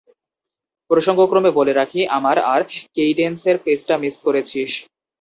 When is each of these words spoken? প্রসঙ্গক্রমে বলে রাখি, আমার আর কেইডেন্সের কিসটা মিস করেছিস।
প্রসঙ্গক্রমে 0.89 1.51
বলে 1.59 1.73
রাখি, 1.73 2.01
আমার 2.17 2.37
আর 2.53 2.61
কেইডেন্সের 2.95 3.57
কিসটা 3.63 3.95
মিস 3.97 4.15
করেছিস। 4.25 4.71